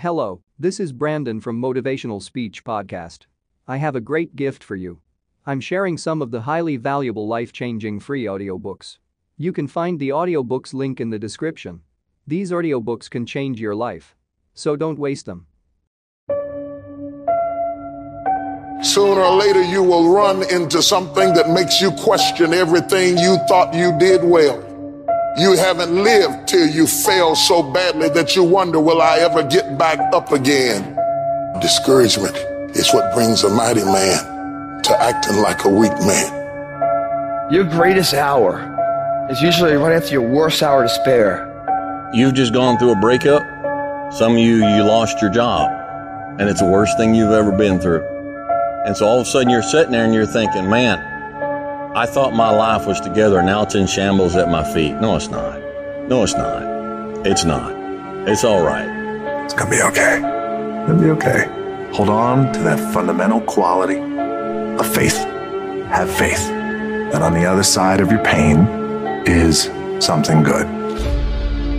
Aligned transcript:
Hello, 0.00 0.42
this 0.58 0.78
is 0.78 0.92
Brandon 0.92 1.40
from 1.40 1.58
Motivational 1.58 2.22
Speech 2.22 2.64
Podcast. 2.64 3.20
I 3.66 3.78
have 3.78 3.96
a 3.96 4.00
great 4.00 4.36
gift 4.36 4.62
for 4.62 4.76
you. 4.76 5.00
I'm 5.46 5.58
sharing 5.58 5.96
some 5.96 6.20
of 6.20 6.30
the 6.30 6.42
highly 6.42 6.76
valuable 6.76 7.26
life 7.26 7.50
changing 7.50 8.00
free 8.00 8.24
audiobooks. 8.24 8.98
You 9.38 9.54
can 9.54 9.66
find 9.66 9.98
the 9.98 10.10
audiobooks 10.10 10.74
link 10.74 11.00
in 11.00 11.08
the 11.08 11.18
description. 11.18 11.80
These 12.26 12.50
audiobooks 12.50 13.08
can 13.08 13.24
change 13.24 13.58
your 13.58 13.74
life. 13.74 14.14
So 14.52 14.76
don't 14.76 14.98
waste 14.98 15.24
them. 15.24 15.46
Sooner 18.82 19.22
or 19.22 19.34
later, 19.34 19.62
you 19.62 19.82
will 19.82 20.10
run 20.10 20.42
into 20.50 20.82
something 20.82 21.32
that 21.32 21.48
makes 21.48 21.80
you 21.80 21.90
question 21.92 22.52
everything 22.52 23.16
you 23.16 23.38
thought 23.48 23.72
you 23.72 23.98
did 23.98 24.22
well. 24.22 24.65
You 25.38 25.52
haven't 25.52 25.94
lived 25.94 26.48
till 26.48 26.66
you 26.66 26.86
fail 26.86 27.36
so 27.36 27.62
badly 27.62 28.08
that 28.08 28.34
you 28.34 28.42
wonder, 28.42 28.80
will 28.80 29.02
I 29.02 29.18
ever 29.18 29.42
get 29.42 29.76
back 29.76 29.98
up 30.14 30.32
again? 30.32 30.96
Discouragement 31.60 32.34
is 32.74 32.90
what 32.94 33.12
brings 33.12 33.44
a 33.44 33.50
mighty 33.50 33.84
man 33.84 34.82
to 34.82 34.96
acting 34.98 35.36
like 35.42 35.66
a 35.66 35.68
weak 35.68 35.92
man. 36.00 37.52
Your 37.52 37.64
greatest 37.64 38.14
hour 38.14 39.28
is 39.30 39.42
usually 39.42 39.74
right 39.74 39.94
after 39.94 40.12
your 40.12 40.26
worst 40.26 40.62
hour 40.62 40.84
to 40.84 40.88
spare. 40.88 41.44
You've 42.14 42.32
just 42.32 42.54
gone 42.54 42.78
through 42.78 42.92
a 42.92 43.00
breakup. 43.00 43.42
Some 44.14 44.32
of 44.32 44.38
you, 44.38 44.66
you 44.66 44.84
lost 44.84 45.20
your 45.20 45.30
job, 45.30 45.70
and 46.40 46.48
it's 46.48 46.60
the 46.60 46.66
worst 46.66 46.96
thing 46.96 47.14
you've 47.14 47.32
ever 47.32 47.52
been 47.52 47.78
through. 47.78 48.02
And 48.86 48.96
so 48.96 49.04
all 49.04 49.20
of 49.20 49.26
a 49.26 49.30
sudden 49.30 49.50
you're 49.50 49.62
sitting 49.62 49.92
there 49.92 50.06
and 50.06 50.14
you're 50.14 50.24
thinking, 50.24 50.70
man, 50.70 51.15
I 51.96 52.04
thought 52.04 52.34
my 52.34 52.50
life 52.50 52.86
was 52.86 53.00
together. 53.00 53.38
And 53.38 53.46
now 53.46 53.62
it's 53.62 53.74
in 53.74 53.86
shambles 53.86 54.36
at 54.36 54.50
my 54.50 54.62
feet. 54.74 54.92
No, 54.96 55.16
it's 55.16 55.28
not. 55.28 55.58
No, 56.08 56.24
it's 56.24 56.34
not. 56.34 56.62
It's 57.26 57.42
not. 57.42 57.72
It's 58.28 58.44
all 58.44 58.60
right. 58.60 58.86
It's 59.46 59.54
gonna 59.54 59.70
be 59.70 59.80
okay. 59.80 60.18
It'll 60.84 61.00
be 61.00 61.08
okay. 61.12 61.48
Hold 61.94 62.10
on 62.10 62.52
to 62.52 62.58
that 62.64 62.92
fundamental 62.92 63.40
quality 63.40 63.96
of 63.96 64.94
faith. 64.94 65.16
Have 65.88 66.10
faith 66.10 66.46
that 67.12 67.22
on 67.22 67.32
the 67.32 67.46
other 67.46 67.62
side 67.62 68.02
of 68.02 68.10
your 68.10 68.22
pain 68.22 68.66
is 69.26 69.70
something 69.98 70.42
good. 70.42 70.66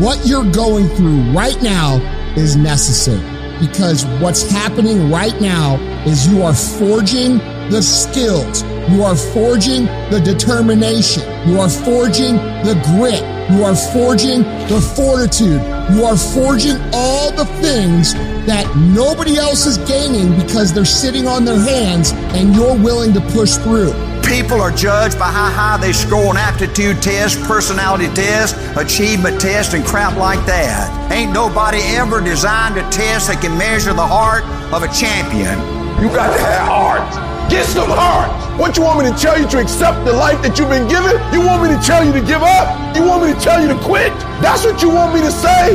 What 0.00 0.26
you're 0.26 0.50
going 0.50 0.88
through 0.96 1.20
right 1.32 1.60
now 1.60 1.96
is 2.34 2.56
necessary 2.56 3.20
because 3.60 4.06
what's 4.22 4.50
happening 4.50 5.10
right 5.10 5.38
now 5.38 5.76
is 6.06 6.26
you 6.26 6.44
are 6.44 6.54
forging 6.54 7.36
the 7.68 7.82
skills 7.82 8.62
you 8.90 9.02
are 9.02 9.16
forging 9.16 9.84
the 10.10 10.20
determination. 10.24 11.22
You 11.46 11.60
are 11.60 11.68
forging 11.68 12.36
the 12.64 12.74
grit. 12.96 13.22
You 13.50 13.64
are 13.64 13.76
forging 13.76 14.42
the 14.68 14.80
fortitude. 14.96 15.60
You 15.94 16.04
are 16.04 16.16
forging 16.16 16.76
all 16.92 17.30
the 17.32 17.44
things 17.60 18.14
that 18.46 18.64
nobody 18.76 19.36
else 19.36 19.66
is 19.66 19.76
gaining 19.78 20.38
because 20.40 20.72
they're 20.72 20.84
sitting 20.86 21.26
on 21.26 21.44
their 21.44 21.58
hands 21.58 22.12
and 22.32 22.54
you're 22.54 22.76
willing 22.76 23.12
to 23.12 23.20
push 23.20 23.56
through. 23.56 23.92
People 24.22 24.60
are 24.60 24.70
judged 24.70 25.18
by 25.18 25.30
how 25.30 25.50
high 25.50 25.76
they 25.78 25.92
score 25.92 26.28
on 26.28 26.36
aptitude 26.36 27.02
tests, 27.02 27.38
personality 27.46 28.08
tests, 28.14 28.56
achievement 28.76 29.40
tests, 29.40 29.74
and 29.74 29.84
crap 29.84 30.16
like 30.16 30.44
that. 30.46 31.12
Ain't 31.12 31.32
nobody 31.32 31.78
ever 31.96 32.20
designed 32.20 32.76
a 32.76 32.82
test 32.90 33.28
that 33.28 33.40
can 33.40 33.56
measure 33.56 33.92
the 33.92 34.06
heart 34.06 34.44
of 34.72 34.82
a 34.82 34.88
champion. 34.88 35.56
You 36.02 36.08
got 36.08 36.34
to 36.34 36.40
have 36.40 36.68
heart. 36.68 37.50
Get 37.50 37.64
some 37.64 37.88
heart. 37.88 38.47
What 38.58 38.76
you 38.76 38.82
want 38.82 38.98
me 38.98 39.08
to 39.08 39.16
tell 39.16 39.38
you 39.38 39.46
to 39.50 39.60
accept 39.60 40.04
the 40.04 40.12
life 40.12 40.42
that 40.42 40.58
you've 40.58 40.68
been 40.68 40.88
given? 40.88 41.14
You 41.32 41.46
want 41.46 41.62
me 41.62 41.70
to 41.70 41.80
tell 41.80 42.04
you 42.04 42.10
to 42.10 42.20
give 42.20 42.42
up? 42.42 42.66
You 42.96 43.06
want 43.06 43.22
me 43.22 43.32
to 43.32 43.38
tell 43.38 43.62
you 43.62 43.68
to 43.68 43.78
quit? 43.78 44.10
That's 44.42 44.64
what 44.64 44.82
you 44.82 44.90
want 44.90 45.14
me 45.14 45.20
to 45.20 45.30
say? 45.30 45.74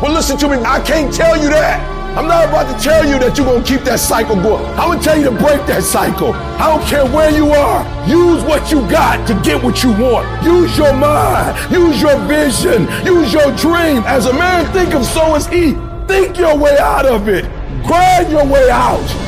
Well, 0.00 0.14
listen 0.14 0.38
to 0.38 0.48
me. 0.48 0.56
I 0.64 0.80
can't 0.80 1.12
tell 1.12 1.36
you 1.36 1.50
that. 1.50 1.76
I'm 2.16 2.26
not 2.26 2.48
about 2.48 2.72
to 2.72 2.82
tell 2.82 3.04
you 3.04 3.18
that 3.18 3.36
you're 3.36 3.44
going 3.44 3.62
to 3.62 3.68
keep 3.68 3.82
that 3.82 4.00
cycle 4.00 4.34
going. 4.34 4.64
I'm 4.80 4.88
going 4.88 4.98
to 4.98 5.04
tell 5.04 5.18
you 5.18 5.24
to 5.24 5.36
break 5.36 5.60
that 5.68 5.82
cycle. 5.82 6.32
I 6.32 6.72
don't 6.72 6.88
care 6.88 7.04
where 7.04 7.28
you 7.28 7.52
are. 7.52 7.84
Use 8.08 8.42
what 8.44 8.72
you 8.72 8.80
got 8.88 9.28
to 9.28 9.34
get 9.44 9.62
what 9.62 9.84
you 9.84 9.92
want. 9.92 10.24
Use 10.42 10.72
your 10.72 10.96
mind. 10.96 11.52
Use 11.70 12.00
your 12.00 12.16
vision. 12.24 12.88
Use 13.04 13.30
your 13.30 13.52
dream. 13.60 14.00
As 14.08 14.24
a 14.24 14.32
man 14.32 14.64
think 14.72 14.94
of 14.94 15.04
so 15.04 15.36
is 15.36 15.46
he. 15.48 15.76
Think 16.08 16.38
your 16.38 16.56
way 16.56 16.78
out 16.78 17.04
of 17.04 17.28
it. 17.28 17.44
Grind 17.84 18.32
your 18.32 18.46
way 18.46 18.70
out. 18.70 19.25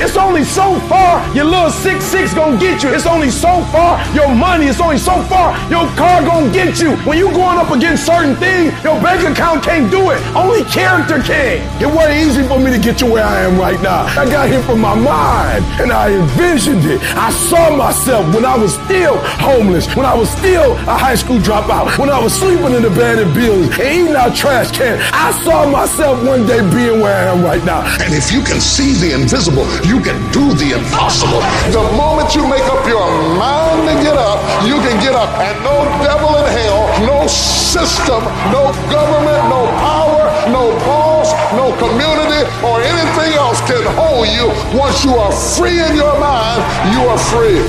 It's 0.00 0.16
only 0.16 0.44
so 0.44 0.78
far 0.86 1.18
your 1.34 1.44
little 1.44 1.70
six 1.70 2.04
six 2.04 2.32
gonna 2.32 2.58
get 2.58 2.82
you. 2.82 2.90
It's 2.90 3.06
only 3.06 3.30
so 3.30 3.64
far 3.72 3.98
your 4.14 4.32
money. 4.32 4.66
It's 4.66 4.80
only 4.80 4.98
so 4.98 5.20
far 5.24 5.58
your 5.68 5.86
car 5.96 6.22
gonna 6.22 6.52
get 6.52 6.78
you. 6.78 6.94
When 7.02 7.18
you 7.18 7.30
going 7.32 7.58
up 7.58 7.70
against 7.72 8.06
certain 8.06 8.36
things, 8.36 8.72
your 8.84 9.00
bank 9.02 9.26
account 9.26 9.64
can't 9.64 9.90
do 9.90 10.10
it. 10.10 10.22
Only 10.36 10.62
character 10.64 11.18
can. 11.20 11.58
It 11.82 11.86
wasn't 11.86 12.18
easy 12.18 12.46
for 12.46 12.60
me 12.60 12.70
to 12.70 12.78
get 12.78 12.96
to 12.98 13.06
where 13.06 13.24
I 13.24 13.40
am 13.40 13.58
right 13.58 13.80
now. 13.82 14.06
I 14.14 14.24
got 14.30 14.48
here 14.48 14.62
from 14.62 14.80
my 14.80 14.94
mind 14.94 15.64
and 15.80 15.90
I 15.90 16.12
envisioned 16.12 16.84
it. 16.84 17.00
I 17.16 17.30
saw 17.30 17.74
myself 17.76 18.32
when 18.34 18.44
I 18.44 18.56
was 18.56 18.74
still 18.84 19.18
homeless, 19.42 19.94
when 19.96 20.06
I 20.06 20.14
was 20.14 20.30
still 20.30 20.72
a 20.86 20.96
high 20.96 21.16
school 21.16 21.38
dropout, 21.38 21.98
when 21.98 22.08
I 22.08 22.22
was 22.22 22.32
sleeping 22.32 22.72
in 22.72 22.84
abandoned 22.84 23.34
buildings 23.34 23.76
and 23.78 23.88
eating 23.88 24.14
out 24.14 24.36
trash 24.36 24.70
cans. 24.70 25.02
I 25.12 25.32
saw 25.42 25.68
myself 25.68 26.24
one 26.24 26.46
day 26.46 26.60
being 26.70 27.00
where 27.00 27.14
I 27.14 27.34
am 27.34 27.42
right 27.42 27.64
now. 27.64 27.82
And 27.98 28.14
if 28.14 28.30
you 28.30 28.42
can 28.42 28.60
see 28.60 28.94
the 28.94 29.14
invisible, 29.14 29.66
you 29.88 29.98
can 30.04 30.20
do 30.36 30.52
the 30.52 30.76
impossible. 30.76 31.40
The 31.72 31.80
moment 31.96 32.36
you 32.36 32.44
make 32.44 32.68
up 32.68 32.84
your 32.84 33.08
mind 33.40 33.88
to 33.88 33.94
get 34.04 34.20
up, 34.20 34.36
you 34.68 34.76
can 34.84 35.00
get 35.00 35.16
up. 35.16 35.32
And 35.40 35.56
no 35.64 35.88
devil 36.04 36.36
in 36.36 36.44
hell, 36.44 36.84
no 37.08 37.26
system, 37.26 38.20
no 38.52 38.68
government, 38.92 39.40
no 39.48 39.64
power, 39.80 40.28
no 40.52 40.76
boss, 40.84 41.32
no 41.56 41.72
community, 41.80 42.44
or 42.60 42.84
anything 42.84 43.32
else 43.40 43.64
can 43.64 43.80
hold 43.96 44.28
you. 44.28 44.52
Once 44.76 45.02
you 45.04 45.16
are 45.16 45.32
free 45.32 45.80
in 45.80 45.96
your 45.96 46.20
mind, 46.20 46.60
you 46.92 47.08
are 47.08 47.18
free. 47.32 47.64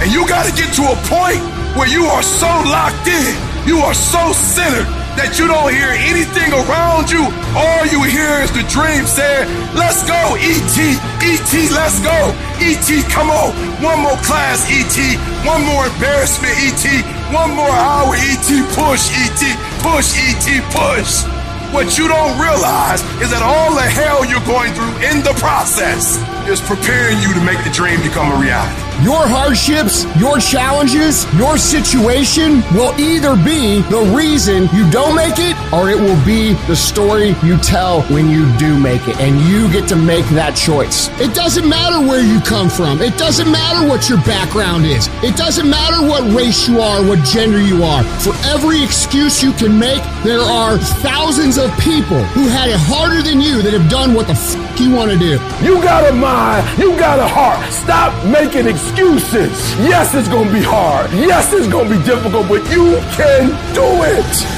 And 0.00 0.10
you 0.10 0.26
got 0.26 0.48
to 0.48 0.52
get 0.56 0.72
to 0.80 0.88
a 0.88 0.96
point 1.04 1.44
where 1.76 1.88
you 1.88 2.06
are 2.06 2.22
so 2.22 2.48
locked 2.64 3.06
in, 3.06 3.36
you 3.68 3.78
are 3.84 3.94
so 3.94 4.32
centered 4.32 4.99
that 5.18 5.38
you 5.38 5.46
don't 5.50 5.72
hear 5.72 5.90
anything 5.90 6.50
around 6.52 7.10
you. 7.10 7.26
All 7.56 7.82
you 7.86 8.02
hear 8.06 8.42
is 8.42 8.52
the 8.54 8.62
dream 8.70 9.06
saying, 9.06 9.48
Let's 9.74 10.02
go, 10.06 10.36
ET, 10.38 10.76
ET, 11.22 11.52
let's 11.74 11.98
go, 12.02 12.34
ET, 12.62 12.88
come 13.10 13.30
on. 13.30 13.54
One 13.82 14.00
more 14.02 14.18
class, 14.22 14.66
ET, 14.70 14.96
one 15.42 15.62
more 15.66 15.86
embarrassment, 15.86 16.54
ET, 16.62 16.84
one 17.34 17.54
more 17.54 17.70
hour, 17.70 18.14
ET, 18.14 18.48
push, 18.76 19.10
ET, 19.14 19.42
push, 19.82 20.14
ET, 20.18 20.46
push. 20.70 21.24
What 21.72 21.96
you 21.98 22.08
don't 22.08 22.34
realize 22.38 23.02
is 23.22 23.30
that 23.30 23.46
all 23.46 23.74
the 23.74 23.86
hell 23.86 24.26
you're 24.26 24.42
going 24.42 24.74
through 24.74 24.90
in 25.06 25.22
the 25.22 25.34
process 25.38 26.18
is 26.50 26.60
preparing 26.60 27.22
you 27.22 27.32
to 27.32 27.42
make 27.46 27.62
the 27.62 27.70
dream 27.70 28.02
become 28.02 28.26
a 28.32 28.36
reality. 28.42 28.89
Your 29.02 29.26
hardships, 29.26 30.04
your 30.20 30.38
challenges, 30.38 31.24
your 31.40 31.56
situation 31.56 32.60
will 32.76 32.92
either 33.00 33.34
be 33.34 33.80
the 33.88 34.12
reason 34.14 34.68
you 34.76 34.84
don't 34.90 35.16
make 35.16 35.38
it 35.38 35.56
or 35.72 35.88
it 35.88 35.98
will 35.98 36.22
be 36.26 36.52
the 36.68 36.76
story 36.76 37.34
you 37.42 37.56
tell 37.56 38.02
when 38.12 38.28
you 38.28 38.44
do 38.58 38.78
make 38.78 39.08
it. 39.08 39.18
And 39.18 39.40
you 39.48 39.72
get 39.72 39.88
to 39.88 39.96
make 39.96 40.26
that 40.36 40.54
choice. 40.54 41.08
It 41.18 41.34
doesn't 41.34 41.66
matter 41.66 42.06
where 42.06 42.20
you 42.20 42.40
come 42.40 42.68
from. 42.68 43.00
It 43.00 43.16
doesn't 43.16 43.50
matter 43.50 43.88
what 43.88 44.10
your 44.10 44.18
background 44.28 44.84
is. 44.84 45.08
It 45.24 45.34
doesn't 45.34 45.68
matter 45.68 46.04
what 46.06 46.20
race 46.36 46.68
you 46.68 46.80
are, 46.80 47.00
what 47.02 47.24
gender 47.24 47.60
you 47.60 47.82
are. 47.82 48.04
For 48.20 48.34
every 48.52 48.84
excuse 48.84 49.42
you 49.42 49.52
can 49.52 49.78
make, 49.78 50.02
there 50.24 50.44
are 50.44 50.76
thousands 51.00 51.56
of 51.56 51.72
people 51.80 52.20
who 52.36 52.48
had 52.48 52.68
it 52.68 52.76
harder 52.76 53.22
than 53.22 53.40
you 53.40 53.62
that 53.62 53.72
have 53.72 53.88
done 53.88 54.12
what 54.12 54.26
the 54.26 54.36
f- 54.36 54.78
you 54.78 54.92
want 54.92 55.10
to 55.10 55.18
do. 55.18 55.40
You 55.64 55.80
got 55.80 56.04
a 56.04 56.12
mind. 56.12 56.68
You 56.78 56.90
got 56.98 57.18
a 57.18 57.26
heart. 57.26 57.64
Stop 57.72 58.12
making 58.28 58.68
excuses 58.68 58.89
excuses. 58.90 59.76
Yes, 59.78 60.14
it's 60.14 60.28
going 60.28 60.48
to 60.48 60.52
be 60.52 60.62
hard. 60.62 61.10
Yes, 61.12 61.52
it's 61.52 61.68
going 61.68 61.88
to 61.88 61.98
be 61.98 62.04
difficult, 62.04 62.48
but 62.48 62.68
you 62.70 62.96
can 63.14 63.48
do 63.74 63.84
it. 64.02 64.56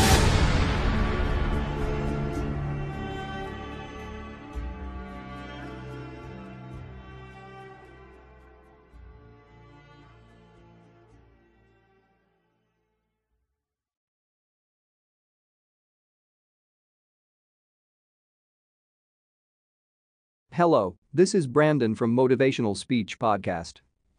Hello, 20.54 20.96
this 21.14 21.34
is 21.34 21.46
Brandon 21.46 21.94
from 21.94 22.14
Motivational 22.14 22.76
Speech 22.76 23.18
Podcast. 23.18 23.80